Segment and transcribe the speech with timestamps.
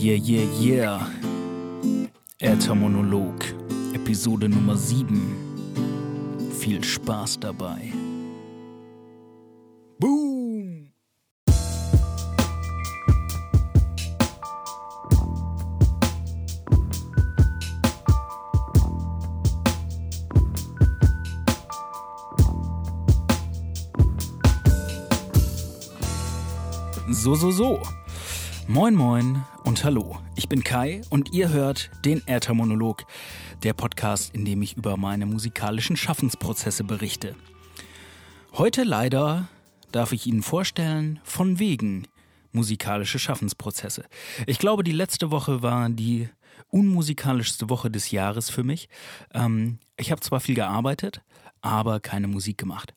[0.00, 1.10] Yeah, yeah, yeah.
[2.38, 3.34] Äthermonolog,
[3.94, 6.52] Episode Nummer 7.
[6.60, 7.92] Viel Spaß dabei.
[9.98, 10.92] Boom!
[27.12, 27.80] So, so, so.
[28.68, 30.18] Moin, moin und hallo.
[30.34, 33.04] Ich bin Kai und ihr hört den Äthermonolog,
[33.62, 37.36] der Podcast, in dem ich über meine musikalischen Schaffensprozesse berichte.
[38.54, 39.46] Heute leider
[39.92, 42.08] darf ich Ihnen vorstellen, von wegen
[42.50, 44.06] musikalische Schaffensprozesse.
[44.46, 46.30] Ich glaube, die letzte Woche war die
[46.70, 48.88] unmusikalischste Woche des Jahres für mich.
[49.34, 51.20] Ähm, ich habe zwar viel gearbeitet,
[51.60, 52.94] aber keine Musik gemacht.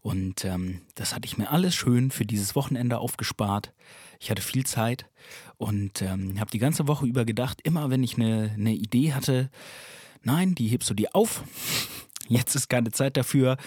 [0.00, 3.72] Und ähm, das hatte ich mir alles schön für dieses Wochenende aufgespart.
[4.20, 5.06] Ich hatte viel Zeit
[5.56, 9.50] und ähm, habe die ganze Woche über gedacht, immer wenn ich eine, eine Idee hatte,
[10.22, 11.44] nein, die hebst du dir auf.
[12.28, 13.58] Jetzt ist keine Zeit dafür.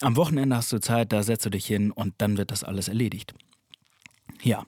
[0.00, 2.86] Am Wochenende hast du Zeit, da setzt du dich hin und dann wird das alles
[2.86, 3.34] erledigt.
[4.42, 4.64] Ja,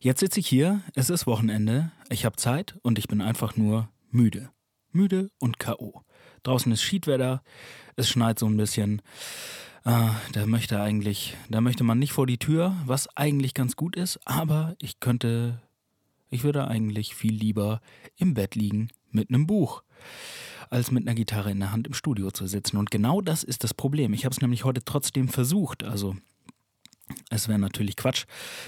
[0.00, 3.88] jetzt sitze ich hier, es ist Wochenende, ich habe Zeit und ich bin einfach nur
[4.10, 4.50] müde.
[4.90, 6.02] Müde und K.O.
[6.46, 7.42] Draußen ist Schiedwetter,
[7.96, 9.02] es schneit so ein bisschen.
[9.84, 13.96] Äh, da möchte eigentlich, da möchte man nicht vor die Tür, was eigentlich ganz gut
[13.96, 15.60] ist, aber ich könnte,
[16.30, 17.80] ich würde eigentlich viel lieber
[18.16, 19.82] im Bett liegen mit einem Buch,
[20.70, 22.76] als mit einer Gitarre in der Hand im Studio zu sitzen.
[22.76, 24.12] Und genau das ist das Problem.
[24.12, 25.82] Ich habe es nämlich heute trotzdem versucht.
[25.82, 26.16] Also
[27.30, 28.24] es wäre natürlich Quatsch,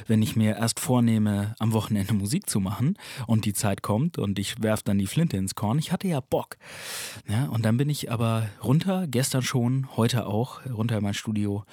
[0.06, 4.38] wenn ich mir erst vornehme, am Wochenende Musik zu machen und die Zeit kommt und
[4.38, 5.78] ich werfe dann die Flinte ins Korn.
[5.78, 6.56] Ich hatte ja Bock.
[7.28, 11.64] Ja, und dann bin ich aber runter, gestern schon, heute auch, runter in mein Studio,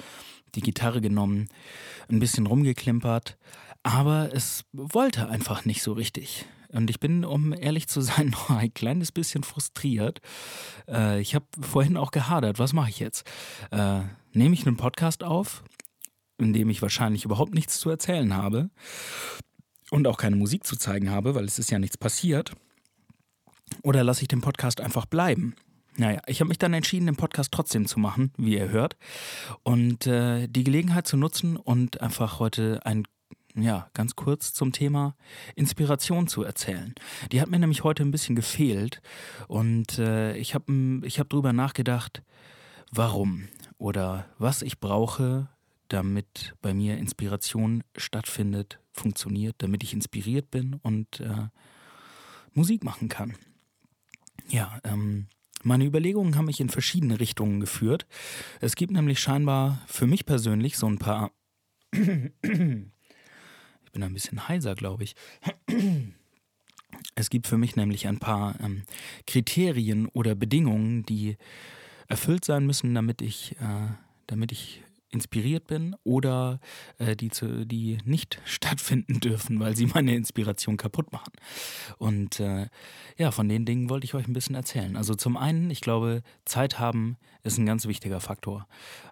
[0.55, 1.49] die Gitarre genommen,
[2.09, 3.37] ein bisschen rumgeklimpert,
[3.83, 6.45] aber es wollte einfach nicht so richtig.
[6.69, 10.19] Und ich bin, um ehrlich zu sein, noch ein kleines bisschen frustriert.
[10.87, 13.27] Äh, ich habe vorhin auch gehadert, was mache ich jetzt?
[13.71, 14.01] Äh,
[14.33, 15.63] nehme ich einen Podcast auf
[16.37, 18.69] in dem ich wahrscheinlich überhaupt nichts zu erzählen habe
[19.91, 22.51] und auch keine Musik zu zeigen habe, weil es ist ja nichts passiert.
[23.83, 25.55] Oder lasse ich den Podcast einfach bleiben?
[25.97, 28.97] Naja, ich habe mich dann entschieden, den Podcast trotzdem zu machen, wie ihr hört.
[29.63, 33.03] Und äh, die Gelegenheit zu nutzen und einfach heute ein,
[33.55, 35.15] ja, ganz kurz zum Thema
[35.55, 36.93] Inspiration zu erzählen.
[37.31, 39.01] Die hat mir nämlich heute ein bisschen gefehlt.
[39.47, 42.23] Und äh, ich habe ich hab drüber nachgedacht,
[42.91, 43.47] warum
[43.77, 45.47] oder was ich brauche,
[45.89, 51.47] damit bei mir Inspiration stattfindet, funktioniert, damit ich inspiriert bin und äh,
[52.53, 53.35] Musik machen kann.
[54.47, 55.27] Ja, ähm,
[55.63, 58.05] meine Überlegungen haben mich in verschiedene Richtungen geführt.
[58.61, 61.31] Es gibt nämlich scheinbar für mich persönlich so ein paar.
[61.91, 62.91] ich bin
[64.03, 65.15] ein bisschen heiser, glaube ich.
[67.15, 68.83] Es gibt für mich nämlich ein paar ähm,
[69.25, 71.37] Kriterien oder Bedingungen, die
[72.07, 73.87] erfüllt sein müssen, damit ich, äh,
[74.27, 76.59] damit ich inspiriert bin oder
[76.97, 81.31] äh, die, zu, die nicht stattfinden dürfen, weil sie meine Inspiration kaputt machen.
[81.97, 82.67] Und äh,
[83.17, 84.95] ja, von den Dingen wollte ich euch ein bisschen erzählen.
[84.95, 88.67] Also zum einen, ich glaube, Zeit haben ist ein ganz wichtiger Faktor.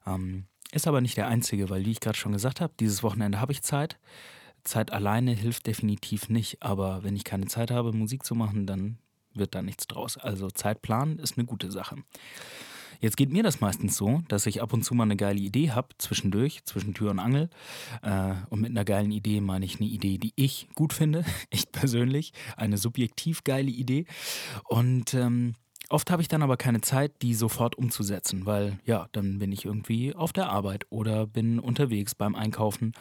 [0.05, 3.39] Ähm, ist aber nicht der einzige, weil wie ich gerade schon gesagt habe, dieses Wochenende
[3.39, 3.99] habe ich Zeit.
[4.63, 8.97] Zeit alleine hilft definitiv nicht, aber wenn ich keine Zeit habe, Musik zu machen, dann
[9.33, 10.17] wird da nichts draus.
[10.17, 11.97] Also Zeitplan ist eine gute Sache.
[12.99, 15.71] Jetzt geht mir das meistens so, dass ich ab und zu mal eine geile Idee
[15.71, 17.49] habe, zwischendurch, zwischen Tür und Angel.
[18.01, 21.71] Äh, und mit einer geilen Idee meine ich eine Idee, die ich gut finde, ich
[21.71, 24.05] persönlich, eine subjektiv geile Idee.
[24.65, 25.55] Und ähm,
[25.89, 29.66] Oft habe ich dann aber keine Zeit, die sofort umzusetzen, weil ja, dann bin ich
[29.66, 32.94] irgendwie auf der Arbeit oder bin unterwegs beim Einkaufen.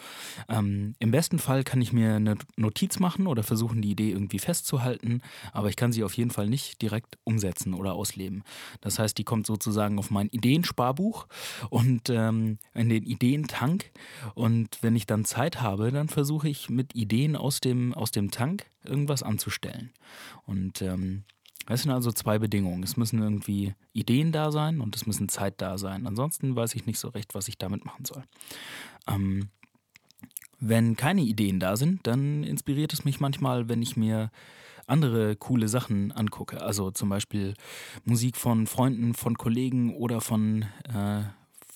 [0.48, 4.40] Ähm, Im besten Fall kann ich mir eine Notiz machen oder versuchen, die Idee irgendwie
[4.40, 5.22] festzuhalten,
[5.52, 8.42] aber ich kann sie auf jeden Fall nicht direkt umsetzen oder ausleben.
[8.80, 11.28] Das heißt, die kommt sozusagen auf mein Ideensparbuch
[11.70, 13.90] und ähm, in den Ideentank.
[14.34, 18.30] Und wenn ich dann Zeit habe, dann versuche ich mit Ideen aus dem, aus dem
[18.30, 19.92] Tank irgendwas anzustellen.
[20.46, 21.24] Und ähm,
[21.68, 22.82] es sind also zwei Bedingungen.
[22.82, 26.06] Es müssen irgendwie Ideen da sein und es müssen Zeit da sein.
[26.06, 28.24] Ansonsten weiß ich nicht so recht, was ich damit machen soll.
[29.08, 29.48] Ähm,
[30.58, 34.30] wenn keine Ideen da sind, dann inspiriert es mich manchmal, wenn ich mir
[34.86, 36.60] andere coole Sachen angucke.
[36.60, 37.54] Also zum Beispiel
[38.04, 40.62] Musik von Freunden, von Kollegen oder von
[40.92, 41.22] äh,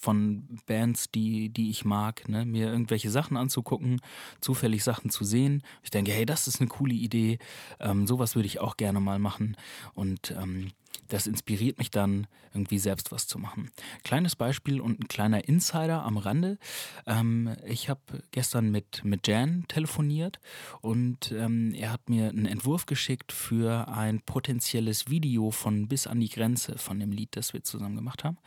[0.06, 2.46] von Bands, die, die ich mag, ne?
[2.46, 4.00] mir irgendwelche Sachen anzugucken,
[4.40, 5.64] zufällig Sachen zu sehen.
[5.82, 7.40] Ich denke, hey, das ist eine coole Idee,
[7.80, 9.56] ähm, sowas würde ich auch gerne mal machen.
[9.94, 10.70] Und ähm,
[11.08, 12.26] das inspiriert mich dann,
[12.56, 13.70] irgendwie selbst was zu machen.
[14.02, 16.58] Kleines Beispiel und ein kleiner Insider am Rande.
[17.06, 18.00] Ähm, ich habe
[18.30, 20.40] gestern mit, mit Jan telefoniert
[20.80, 26.18] und ähm, er hat mir einen Entwurf geschickt für ein potenzielles Video von Bis an
[26.18, 28.38] die Grenze von dem Lied, das wir zusammen gemacht haben.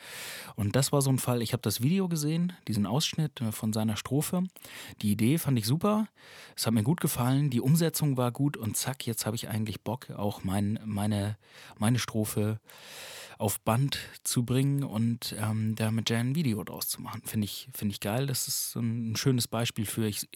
[0.56, 3.74] Und das war so ein Fall, ich habe das Video gesehen, diesen Ausschnitt äh, von
[3.74, 4.44] seiner Strophe.
[5.04, 6.08] Die Idee fand ich super,
[6.56, 9.82] es hat mir gut gefallen, die Umsetzung war gut und zack, jetzt habe ich eigentlich
[9.82, 11.38] Bock, auch mein, meine,
[11.78, 12.39] meine Strophe
[13.40, 17.22] auf Band zu bringen und ähm, da mit Jan ein Video draus zu machen.
[17.24, 18.28] Finde ich, find ich geil.
[18.28, 20.28] Das ist ein schönes Beispiel für, ich,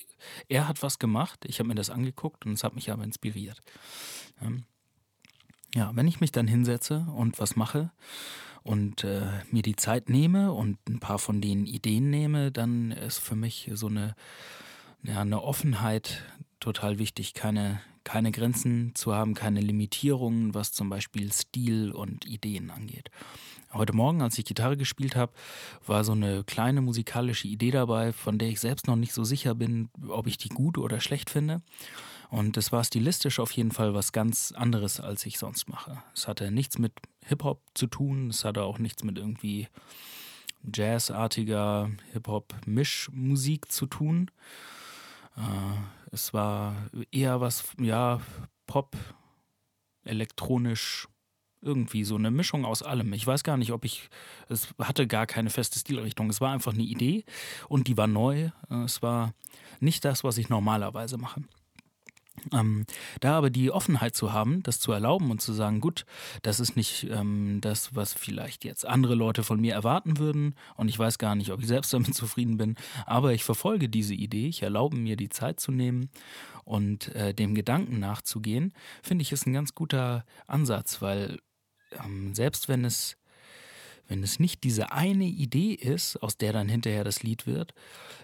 [0.47, 3.59] er hat was gemacht, ich habe mir das angeguckt und es hat mich aber inspiriert.
[4.41, 4.63] Ähm,
[5.75, 7.91] ja, wenn ich mich dann hinsetze und was mache
[8.63, 13.19] und äh, mir die Zeit nehme und ein paar von den Ideen nehme, dann ist
[13.19, 14.15] für mich so eine,
[15.03, 16.23] ja, eine Offenheit
[16.61, 22.69] total wichtig, keine, keine Grenzen zu haben, keine Limitierungen, was zum Beispiel Stil und Ideen
[22.69, 23.09] angeht.
[23.73, 25.31] Heute Morgen, als ich Gitarre gespielt habe,
[25.87, 29.55] war so eine kleine musikalische Idee dabei, von der ich selbst noch nicht so sicher
[29.55, 31.61] bin, ob ich die gut oder schlecht finde.
[32.29, 36.03] Und es war stilistisch auf jeden Fall was ganz anderes, als ich sonst mache.
[36.15, 36.93] Es hatte nichts mit
[37.25, 39.67] Hip-Hop zu tun, es hatte auch nichts mit irgendwie
[40.71, 44.29] jazzartiger Hip-Hop-Mischmusik zu tun.
[46.13, 46.75] Äh, es war
[47.11, 48.21] eher was, ja,
[48.67, 48.95] Pop,
[50.05, 51.07] elektronisch,
[51.61, 53.13] irgendwie so eine Mischung aus allem.
[53.13, 54.09] Ich weiß gar nicht, ob ich,
[54.49, 56.29] es hatte gar keine feste Stilrichtung.
[56.29, 57.23] Es war einfach eine Idee
[57.69, 58.49] und die war neu.
[58.85, 59.33] Es war
[59.79, 61.41] nicht das, was ich normalerweise mache.
[62.51, 62.85] Ähm,
[63.19, 66.05] da aber die Offenheit zu haben, das zu erlauben und zu sagen, gut,
[66.41, 70.89] das ist nicht ähm, das, was vielleicht jetzt andere Leute von mir erwarten würden und
[70.89, 72.75] ich weiß gar nicht, ob ich selbst damit zufrieden bin,
[73.05, 76.09] aber ich verfolge diese Idee, ich erlaube mir die Zeit zu nehmen
[76.65, 81.39] und äh, dem Gedanken nachzugehen, finde ich ist ein ganz guter Ansatz, weil
[82.03, 83.15] ähm, selbst wenn es
[84.07, 87.73] wenn es nicht diese eine Idee ist, aus der dann hinterher das Lied wird,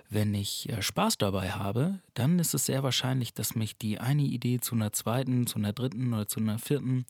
[0.10, 4.24] wenn ich äh, Spaß dabei habe, dann ist es sehr wahrscheinlich, dass mich die eine
[4.24, 7.06] Idee zu einer zweiten, zu einer dritten oder zu einer vierten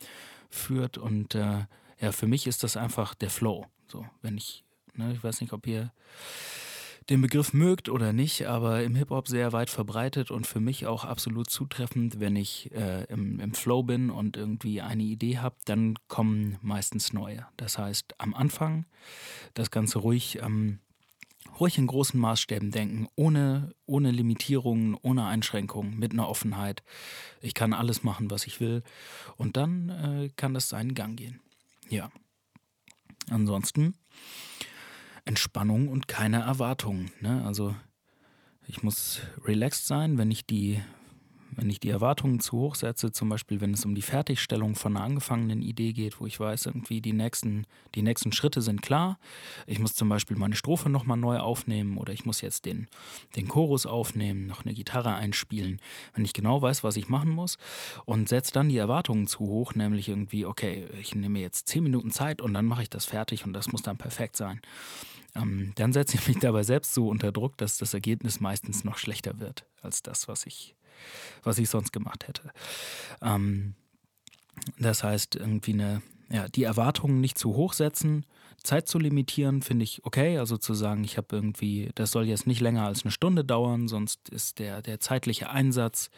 [0.50, 0.98] führt.
[0.98, 1.66] Und äh,
[2.00, 3.66] ja, für mich ist das einfach der Flow.
[3.88, 4.64] So, wenn ich,
[4.96, 5.92] ne, ich weiß nicht, ob ihr
[7.10, 11.06] den Begriff mögt oder nicht, aber im Hip-Hop sehr weit verbreitet und für mich auch
[11.06, 12.20] absolut zutreffend.
[12.20, 17.12] Wenn ich äh, im, im Flow bin und irgendwie eine Idee habe, dann kommen meistens
[17.12, 17.48] neue.
[17.58, 18.86] Das heißt, am Anfang
[19.56, 20.80] das Ganze ruhig, ähm,
[21.60, 26.84] ruhig in großen Maßstäben denken, ohne, ohne Limitierungen, ohne Einschränkungen, mit einer Offenheit.
[27.42, 28.84] Ich kann alles machen, was ich will.
[29.36, 31.42] Und dann äh, kann das seinen Gang gehen.
[31.90, 32.12] Ja.
[33.32, 33.96] Ansonsten
[35.30, 37.12] Entspannung und keine Erwartungen.
[37.22, 37.44] Ne?
[37.46, 37.76] Also
[38.68, 40.82] ich muss relaxed sein, wenn ich die
[41.60, 44.96] wenn ich die Erwartungen zu hoch setze, zum Beispiel wenn es um die Fertigstellung von
[44.96, 47.66] einer angefangenen Idee geht, wo ich weiß, irgendwie die nächsten,
[47.96, 49.20] die nächsten Schritte sind klar.
[49.68, 52.88] Ich muss zum Beispiel meine Strophe nochmal neu aufnehmen oder ich muss jetzt den,
[53.36, 55.82] den Chorus aufnehmen, noch eine Gitarre einspielen.
[56.14, 57.58] Wenn ich genau weiß, was ich machen muss
[58.06, 62.12] und setze dann die Erwartungen zu hoch, nämlich irgendwie, okay, ich nehme jetzt zehn Minuten
[62.12, 64.62] Zeit und dann mache ich das fertig und das muss dann perfekt sein.
[65.36, 68.98] Ähm, dann setze ich mich dabei selbst so unter Druck, dass das Ergebnis meistens noch
[68.98, 70.76] schlechter wird als das, was ich
[71.44, 72.52] was ich sonst gemacht hätte.
[73.22, 73.76] Ähm,
[74.78, 78.26] das heißt, irgendwie eine, ja, die Erwartungen nicht zu hoch setzen,
[78.64, 80.38] Zeit zu limitieren, finde ich okay.
[80.38, 83.88] Also zu sagen, ich habe irgendwie, das soll jetzt nicht länger als eine Stunde dauern,
[83.88, 86.10] sonst ist der, der zeitliche Einsatz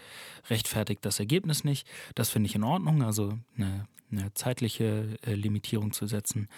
[0.49, 1.87] rechtfertigt das Ergebnis nicht.
[2.15, 6.49] Das finde ich in Ordnung, also eine, eine zeitliche äh, Limitierung zu setzen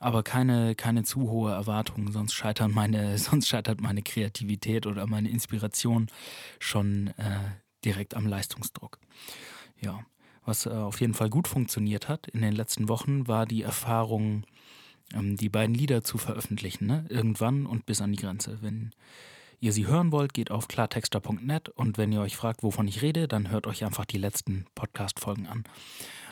[0.00, 5.28] aber keine, keine zu hohe Erwartungen, sonst scheitern meine, sonst scheitert meine Kreativität oder meine
[5.28, 6.08] Inspiration
[6.58, 7.40] schon äh,
[7.84, 8.98] direkt am Leistungsdruck.
[9.80, 10.04] Ja,
[10.44, 14.44] was äh, auf jeden Fall gut funktioniert hat in den letzten Wochen, war die Erfahrung,
[15.14, 17.04] ähm, die beiden Lieder zu veröffentlichen, ne?
[17.08, 18.58] irgendwann und bis an die Grenze.
[18.62, 18.92] Wenn
[19.60, 23.28] ihr sie hören wollt, geht auf klartexter.net und wenn ihr euch fragt, wovon ich rede,
[23.28, 25.64] dann hört euch einfach die letzten Podcast-Folgen an.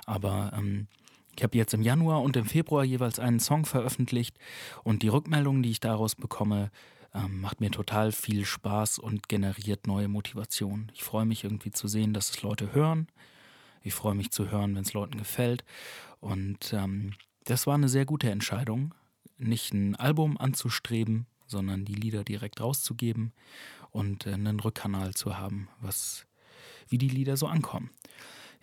[0.07, 0.87] Aber ähm,
[1.37, 4.39] ich habe jetzt im Januar und im Februar jeweils einen Song veröffentlicht
[4.85, 6.71] und die Rückmeldungen, die ich daraus bekomme,
[7.15, 10.91] ähm, macht mir total viel Spaß und generiert neue Motivation.
[10.95, 13.09] Ich freue mich irgendwie zu sehen, dass es Leute hören.
[13.83, 15.65] Ich freue mich zu hören, wenn es Leuten gefällt.
[16.21, 17.13] Und ähm,
[17.45, 18.95] das war eine sehr gute Entscheidung,
[19.39, 23.33] nicht ein Album anzustreben, sondern die Lieder direkt rauszugeben
[23.91, 26.27] und äh, einen Rückkanal zu haben, was
[26.89, 27.91] wie die Lieder so ankommen.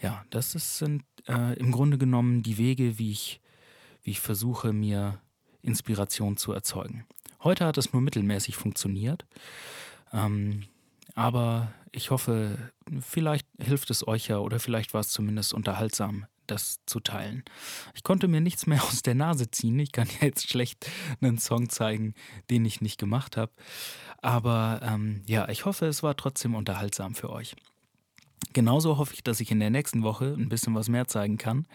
[0.04, 3.40] Ja, das ist, sind äh, im Grunde genommen die Wege, wie ich,
[4.04, 5.22] wie ich versuche, mir
[5.62, 7.06] Inspiration zu erzeugen.
[7.42, 9.26] Heute hat es nur mittelmäßig funktioniert,
[10.12, 10.64] ähm,
[11.16, 12.58] aber ich hoffe,
[13.00, 17.46] vielleicht hilft es euch ja oder vielleicht war es zumindest unterhaltsam, das zu teilen.
[17.96, 19.80] Ich konnte mir nichts mehr aus der Nase ziehen.
[19.80, 20.86] Ich kann jetzt schlecht
[21.22, 22.14] einen Song zeigen,
[22.50, 23.54] den ich nicht gemacht habe.
[24.22, 27.56] Aber ähm, ja, ich hoffe, es war trotzdem unterhaltsam für euch.
[28.54, 31.66] Genauso hoffe ich, dass ich in der nächsten Woche ein bisschen was mehr zeigen kann.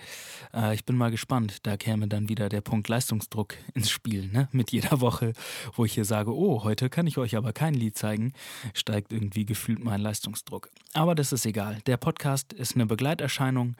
[0.54, 1.58] Äh, ich bin mal gespannt.
[1.64, 4.28] Da käme dann wieder der Punkt Leistungsdruck ins Spiel.
[4.28, 4.48] Ne?
[4.52, 5.32] Mit jeder Woche,
[5.74, 8.32] wo ich hier sage, oh, heute kann ich euch aber kein Lied zeigen,
[8.74, 10.70] steigt irgendwie gefühlt mein Leistungsdruck.
[10.94, 11.78] Aber das ist egal.
[11.86, 13.76] Der Podcast ist eine Begleiterscheinung.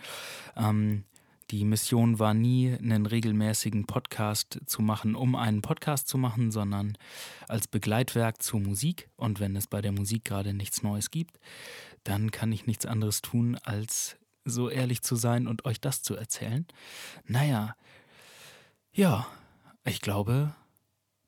[0.57, 1.05] Ähm,
[1.50, 6.99] die Mission war nie, einen regelmäßigen Podcast zu machen, um einen Podcast zu machen, sondern
[7.49, 9.09] als Begleitwerk zur Musik.
[9.17, 11.38] Und wenn es bei der Musik gerade nichts Neues gibt,
[12.05, 16.14] dann kann ich nichts anderes tun, als so ehrlich zu sein und euch das zu
[16.14, 16.67] erzählen.
[17.25, 17.75] Naja,
[18.93, 19.26] ja,
[19.85, 20.55] ich glaube,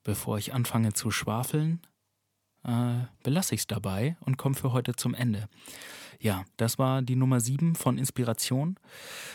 [0.03, 1.81] bevor ich anfange zu schwafeln,
[2.65, 5.49] äh, belasse ich es dabei und komme für heute zum Ende.
[6.21, 8.77] Ja, das war die Nummer 7 von Inspiration.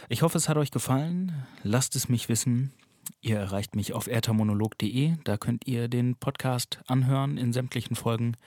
[0.07, 1.33] Ich hoffe, es hat euch gefallen.
[1.63, 2.73] Lasst es mich wissen.
[3.21, 5.15] Ihr erreicht mich auf ertamonolog.de.
[5.23, 8.37] Da könnt ihr den Podcast anhören in sämtlichen Folgen,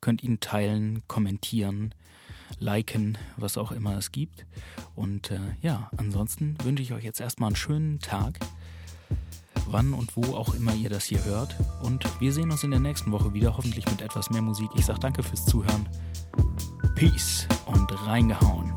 [0.00, 1.94] könnt ihn teilen, kommentieren,
[2.58, 4.44] liken, was auch immer es gibt.
[4.96, 8.40] Und äh, ja, ansonsten wünsche ich euch jetzt erstmal einen schönen Tag,
[9.70, 11.56] wann und wo auch immer ihr das hier hört.
[11.82, 14.70] Und wir sehen uns in der nächsten Woche wieder, hoffentlich mit etwas mehr Musik.
[14.76, 15.88] Ich sage danke fürs Zuhören.
[16.94, 18.73] Peace und reingehauen.